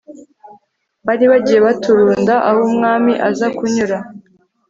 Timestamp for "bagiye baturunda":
1.31-2.33